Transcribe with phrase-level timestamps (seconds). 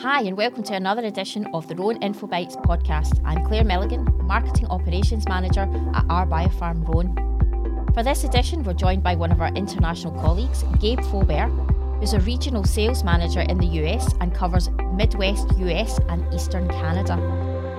[0.00, 3.18] Hi, and welcome to another edition of the Rhône InfoBytes podcast.
[3.24, 5.62] I'm Claire Milligan, Marketing Operations Manager
[5.94, 7.94] at R-Biopharm Rhône.
[7.94, 11.48] For this edition, we're joined by one of our international colleagues, Gabe Faubert,
[11.98, 17.14] who's a regional sales manager in the US and covers Midwest US and Eastern Canada.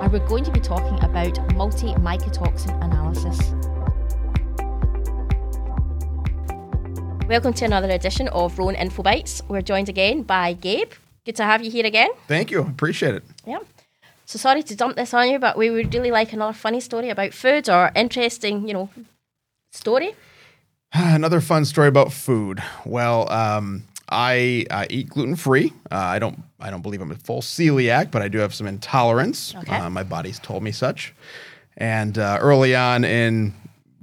[0.00, 3.40] And we're going to be talking about multi mycotoxin analysis.
[7.28, 9.48] Welcome to another edition of Rhône InfoBytes.
[9.48, 10.92] We're joined again by Gabe.
[11.24, 12.10] Good to have you here again.
[12.28, 12.60] Thank you.
[12.60, 13.24] Appreciate it.
[13.46, 13.60] Yeah.
[14.26, 17.10] So sorry to dump this on you, but we would really like another funny story
[17.10, 18.90] about food or interesting, you know,
[19.72, 20.14] story.
[20.92, 22.62] Another fun story about food.
[22.84, 25.72] Well, um, I, I eat gluten free.
[25.90, 28.66] Uh, I don't I don't believe I'm a full celiac, but I do have some
[28.66, 29.54] intolerance.
[29.54, 29.76] Okay.
[29.76, 31.14] Uh, my body's told me such.
[31.76, 33.52] And uh, early on in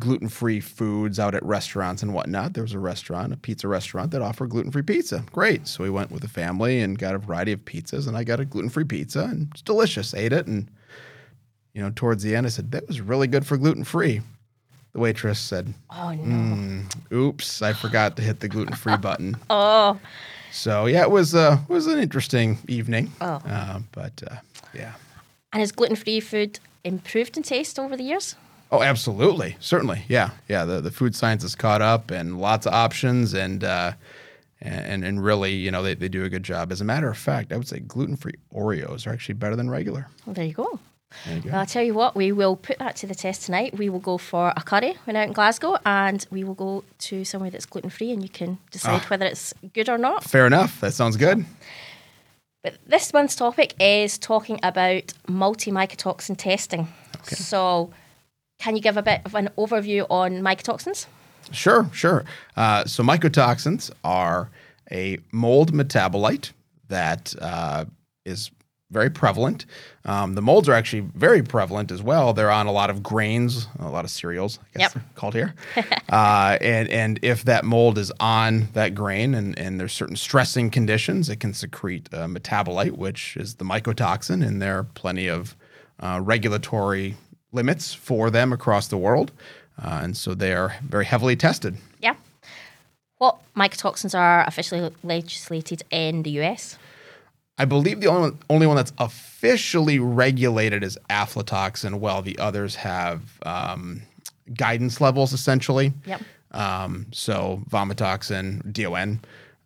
[0.00, 4.10] gluten free foods out at restaurants and whatnot, there was a restaurant, a pizza restaurant
[4.12, 5.24] that offered gluten free pizza.
[5.32, 5.66] Great.
[5.66, 8.40] So we went with the family and got a variety of pizzas, and I got
[8.40, 10.14] a gluten free pizza, and it's delicious.
[10.14, 10.70] Ate it, and
[11.74, 14.20] you know, towards the end, I said that was really good for gluten free.
[14.92, 16.22] The waitress said, Oh no.
[16.22, 19.36] Mm, oops, I forgot to hit the gluten free button.
[19.50, 20.00] Oh.
[20.50, 23.12] So yeah, it was uh, it was an interesting evening.
[23.20, 23.40] Oh.
[23.46, 24.36] Uh, but uh,
[24.74, 24.94] yeah.
[25.52, 28.34] And has gluten free food improved in taste over the years?
[28.70, 30.64] Oh, absolutely, certainly, yeah, yeah.
[30.64, 33.92] The the food science has caught up, and lots of options, and uh,
[34.60, 36.70] and and really, you know, they, they do a good job.
[36.70, 39.70] As a matter of fact, I would say gluten free Oreos are actually better than
[39.70, 40.08] regular.
[40.26, 40.78] Well, there you go.
[41.24, 41.50] There you go.
[41.50, 43.78] Well, I'll tell you what, we will put that to the test tonight.
[43.78, 47.24] We will go for a curry when out in Glasgow and we will go to
[47.24, 49.06] somewhere that's gluten free and you can decide Ah.
[49.08, 50.22] whether it's good or not.
[50.24, 50.78] Fair enough.
[50.82, 51.46] That sounds good.
[52.62, 56.88] But this month's topic is talking about multi mycotoxin testing.
[57.22, 57.36] Okay.
[57.36, 57.90] So,
[58.58, 61.06] can you give a bit of an overview on mycotoxins?
[61.52, 62.24] Sure, sure.
[62.56, 64.50] Uh, so mycotoxins are
[64.90, 66.52] a mold metabolite
[66.88, 67.84] that uh,
[68.24, 68.50] is
[68.90, 69.66] very prevalent.
[70.06, 72.32] Um, the molds are actually very prevalent as well.
[72.32, 74.92] They're on a lot of grains, a lot of cereals, I guess Yep.
[74.94, 75.54] they're called here.
[76.08, 80.70] uh, and and if that mold is on that grain and, and there's certain stressing
[80.70, 85.54] conditions, it can secrete a metabolite, which is the mycotoxin, and there are plenty of
[86.00, 87.16] uh, regulatory
[87.52, 89.32] limits for them across the world.
[89.82, 91.76] Uh, and so they are very heavily tested.
[92.00, 92.14] Yeah.
[93.18, 96.78] What mycotoxins are officially legislated in the US?
[97.58, 102.76] I believe the only one, only one that's officially regulated is aflatoxin, while the others
[102.76, 104.02] have um,
[104.54, 105.92] guidance levels essentially.
[106.06, 106.22] Yep.
[106.52, 109.20] Um, so vomitoxin, DON,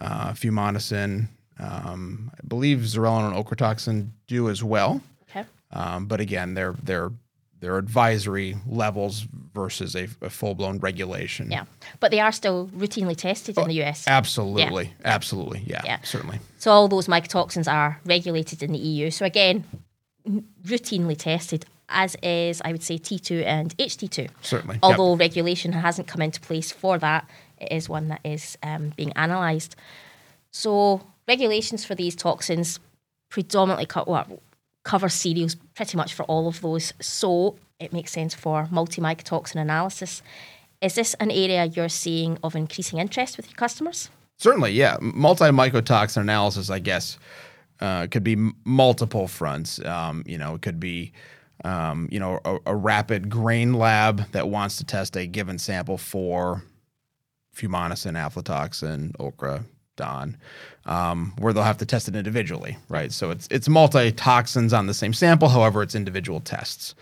[0.00, 1.28] uh, fumonisin,
[1.58, 5.00] um, I believe zearalenone and ochratoxin do as well.
[5.30, 5.44] Okay.
[5.72, 7.10] Um, but again, they're they're
[7.60, 11.50] they're advisory levels versus a, a full blown regulation.
[11.50, 11.64] Yeah.
[12.00, 14.04] But they are still routinely tested in the US.
[14.06, 15.98] Absolutely, absolutely, yeah, Yeah.
[16.02, 16.38] certainly.
[16.58, 19.10] So all those mycotoxins are regulated in the EU.
[19.10, 19.64] So again,
[20.64, 24.28] routinely tested, as is I would say T2 and HT2.
[24.42, 24.74] Certainly.
[24.76, 24.82] Yep.
[24.84, 29.12] Although regulation hasn't come into place for that, it is one that is um, being
[29.16, 29.74] analysed.
[30.50, 32.78] So regulations for these toxins
[33.30, 34.26] predominantly co- well,
[34.88, 36.94] cover cereals pretty much for all of those.
[36.98, 40.22] So it makes sense for multi-mycotoxin analysis.
[40.80, 44.10] Is this an area you're seeing of increasing interest with your customers?
[44.38, 44.96] Certainly, yeah.
[45.00, 47.18] Multi mycotoxin analysis, I guess,
[47.80, 49.84] uh, could be m- multiple fronts.
[49.84, 51.12] Um, you know, it could be,
[51.64, 55.98] um, you know, a, a rapid grain lab that wants to test a given sample
[55.98, 56.62] for
[57.54, 59.64] fumonisin, aflatoxin, okra,
[59.98, 60.38] DON,
[60.86, 63.12] um, where they'll have to test it individually, right?
[63.12, 65.50] So it's it's multi toxins on the same sample.
[65.50, 66.94] However, it's individual tests.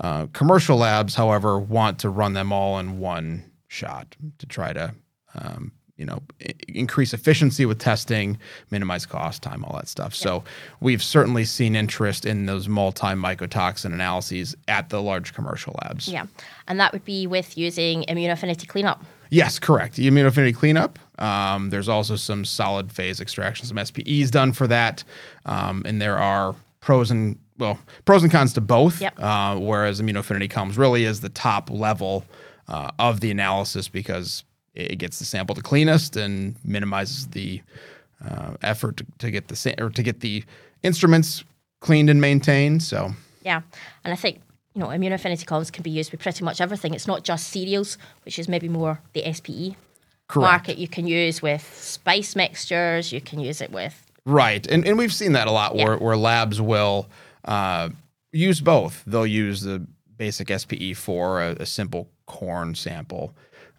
[0.00, 4.94] Uh, commercial labs, however, want to run them all in one shot to try to
[5.34, 8.38] um, you know i- increase efficiency with testing
[8.70, 10.42] minimize cost time all that stuff so
[10.80, 16.26] we've certainly seen interest in those multi mycotoxin analyses at the large commercial labs Yeah,
[16.68, 19.04] and that would be with using immunoaffinity cleanup.
[19.30, 24.52] Yes correct the immunoaffinity cleanup um, there's also some solid phase extraction some spe's done
[24.52, 25.04] for that
[25.46, 29.20] um, and there are pros and well pros and cons to both Yep.
[29.20, 32.24] uh, whereas immunoaffinity comes really is the top level
[32.68, 34.44] uh, of the analysis because
[34.74, 37.60] it gets the sample the cleanest and minimizes the
[38.28, 40.42] uh, effort to, to get the sa- or to get the
[40.82, 41.44] instruments
[41.80, 42.82] cleaned and maintained.
[42.82, 43.12] So
[43.42, 43.60] Yeah,
[44.04, 44.40] and I think
[44.74, 46.94] you know immunoaffinity columns can be used with pretty much everything.
[46.94, 49.76] It's not just cereals, which is maybe more the SPE
[50.28, 50.78] correct, market.
[50.78, 53.12] You can use with spice mixtures.
[53.12, 53.94] You can use it with
[54.24, 55.84] right, and and we've seen that a lot Yeah.
[55.84, 57.08] where where labs will
[57.44, 57.90] uh,
[58.32, 59.02] use both.
[59.06, 59.86] They'll use the
[60.16, 63.34] basic SPE for a, a simple corn sample,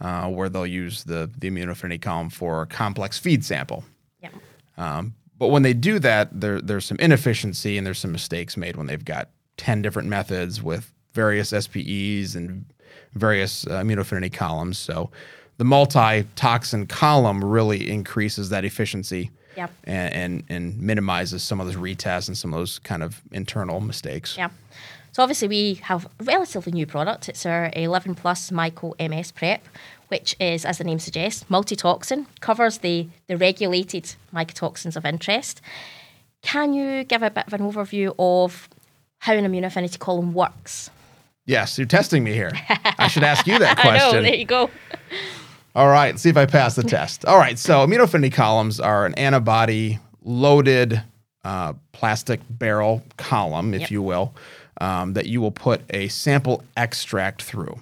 [0.00, 3.84] uh, where they'll use the the immunoaffinity column for a complex feed sample.
[4.22, 4.30] yeah,
[4.78, 8.76] Um, But when they do that, there, there's some inefficiency and there's some mistakes made
[8.76, 12.64] when they've got 10 different methods with various SPEs and
[13.14, 14.78] various uh, immunoaffinity columns.
[14.78, 15.10] So
[15.58, 19.70] the multi toxin column really increases that efficiency Yep.
[19.84, 23.80] and, and, and minimizes some of those retests and some of those kind of internal
[23.80, 24.36] mistakes.
[24.38, 24.48] Yeah.
[25.12, 27.28] So obviously we have a relatively new product.
[27.28, 29.66] It's our 11 plus Myco MS Prep,
[30.08, 35.60] which is, as the name suggests, multi-toxin, covers the, the regulated mycotoxins of interest.
[36.42, 38.68] Can you give a bit of an overview of
[39.20, 40.90] how an immunoaffinity column works?
[41.46, 42.50] Yes, you're testing me here.
[42.98, 44.16] I should ask you that I question.
[44.16, 44.70] know, there you go.
[45.74, 47.24] All right, see if I pass the test.
[47.24, 51.02] All right, so immunoaffinity columns are an antibody loaded
[51.44, 53.90] uh, plastic barrel column, if Yep.
[53.90, 54.34] you will,
[54.80, 57.80] um, that you will put a sample extract through.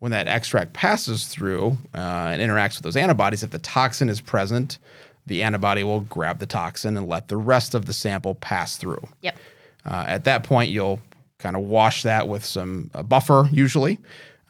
[0.00, 4.20] When that extract passes through uh, and interacts with those antibodies, if the toxin is
[4.20, 4.78] present,
[5.26, 9.06] the antibody will grab the toxin and let the rest of the sample pass through.
[9.20, 9.36] Yep.
[9.84, 11.00] Uh, at that point, you'll
[11.38, 13.98] kind of wash that with some uh, buffer, usually,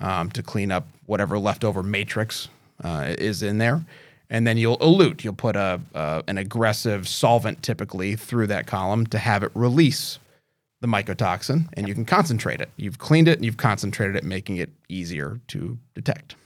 [0.00, 2.48] um, to clean up whatever leftover matrix
[2.82, 3.84] uh, is in there.
[4.28, 5.24] And then you'll elute.
[5.24, 10.18] You'll put a, uh, an aggressive solvent typically through that column to have it release
[10.80, 12.70] the mycotoxin, and you can concentrate it.
[12.76, 16.36] You've cleaned it and you've concentrated it, making it easier to detect.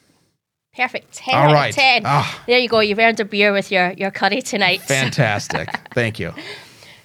[0.76, 1.12] Perfect.
[1.12, 1.68] 10 All right.
[1.68, 2.02] of 10.
[2.04, 2.42] Ah.
[2.46, 2.80] There you go.
[2.80, 4.80] You've earned a beer with your, your curry tonight.
[4.86, 5.68] Fantastic.
[5.94, 6.34] Thank you.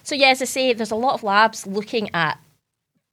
[0.09, 2.39] So yeah, as I say, there's a lot of labs looking at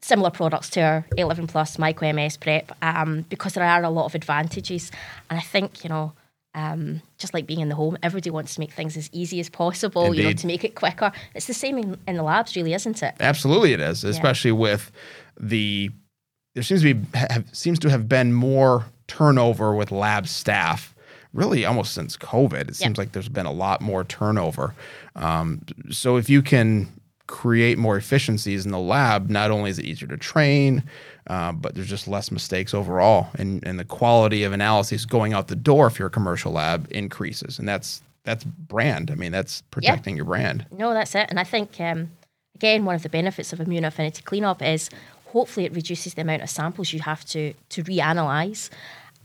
[0.00, 4.06] similar products to our 11 plus Myco MS Prep um, because there are a lot
[4.06, 4.90] of advantages.
[5.28, 6.14] And I think, you know,
[6.54, 9.50] um, just like being in the home, everybody wants to make things as easy as
[9.50, 11.12] possible, you know, to make it quicker.
[11.34, 13.14] It's the same in, in the labs, really, isn't it?
[13.20, 14.90] Absolutely, it is, especially with
[15.38, 15.90] the.
[16.54, 20.94] There seems to be have, seems to have been more turnover with lab staff.
[21.36, 24.74] Really, almost since COVID, it seems like there's been a lot more turnover.
[25.14, 26.88] Um, so if you can
[27.26, 30.82] create more efficiencies in the lab, not only is it easier to train,
[31.26, 35.48] uh, but there's just less mistakes overall, and and the quality of analyses going out
[35.48, 39.10] the door if you're a commercial lab increases, and that's that's brand.
[39.10, 40.66] I mean, that's protecting your brand.
[40.70, 41.26] No, that's it.
[41.30, 42.10] And I think, um,
[42.56, 44.90] again, one of the benefits of immunoaffinity cleanup is
[45.26, 48.68] hopefully it reduces the amount of samples you have to, to reanalyze.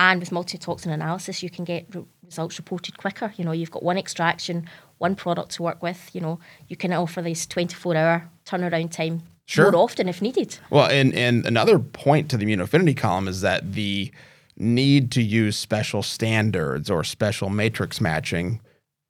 [0.02, 3.32] And with multi-toxin analysis, you can get re- results reported quicker.
[3.38, 4.68] You know, you've got one extraction,
[4.98, 6.10] one product to work with.
[6.14, 9.72] You know, you can offer this 24-hour turnaround time Sure.
[9.72, 10.58] more often if needed.
[10.72, 14.12] Well, and and another point to the immunoaffinity column is that the
[14.58, 18.60] need to use special standards or special matrix matching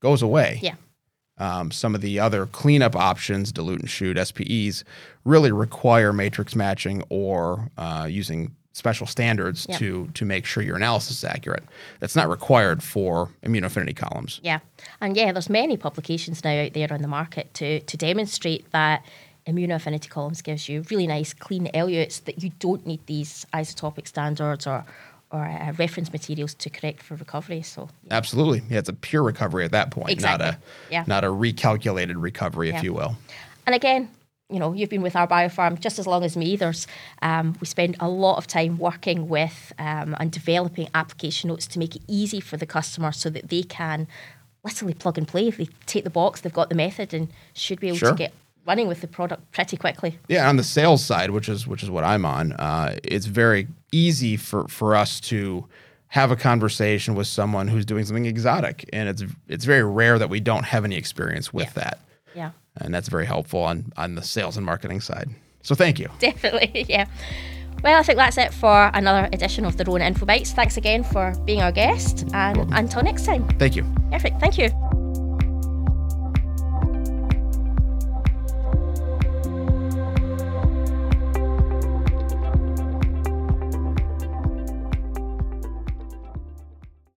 [0.02, 0.60] goes away.
[0.62, 0.76] Yeah.
[1.38, 4.84] Um, some of the other cleanup options, dilute and shoot SPEs,
[5.24, 9.80] really require matrix matching or uh, using special standards Yep.
[9.80, 11.64] to to make sure your analysis is accurate.
[12.00, 14.40] That's not required for immunoaffinity columns.
[14.44, 14.60] Yeah,
[15.02, 19.04] and yeah, there's many publications now out there on the market to to demonstrate that
[19.48, 24.66] immunoaffinity columns gives you really nice clean elutes that you don't need these isotopic standards
[24.68, 24.86] or
[25.32, 27.62] or uh, reference materials to correct for recovery.
[27.62, 30.46] So Absolutely, yeah, it's a pure recovery at that point, Exactly.
[30.46, 30.58] not a
[30.92, 31.04] Yeah.
[31.08, 32.82] not a recalculated recovery, if Yeah.
[32.84, 33.16] you will.
[33.66, 34.10] And again,
[34.52, 36.56] you know, you've been with R-Biopharm just as long as me.
[36.56, 36.88] There's,
[37.22, 41.80] um, we spend a lot of time working with um, and developing application notes to
[41.80, 44.08] make it easy for the customer so that they can
[44.64, 45.48] literally plug and play.
[45.48, 48.12] If they take the box, they've got the method, and should be able Sure.
[48.12, 48.34] to get
[48.66, 50.20] running with the product pretty quickly.
[50.28, 53.68] Yeah, on the sales side, which is which is what I'm on, uh, it's very
[53.92, 55.68] easy for for us to
[56.10, 60.30] have a conversation with someone who's doing something exotic, and it's it's very rare that
[60.30, 61.84] we don't have any experience with Yeah.
[61.84, 62.00] that,
[62.36, 65.30] Yeah, and that's very helpful on on the sales and marketing side.
[65.64, 66.10] So thank you.
[66.20, 66.86] definitely.
[66.88, 67.06] Yeah.
[67.84, 70.52] Well, I think that's it for another edition of the Rhône Info Bites.
[70.52, 73.48] Thanks again for being our guest, and until next time.
[73.58, 73.84] Thank you.
[74.12, 74.40] Perfect.
[74.40, 74.70] Thank you.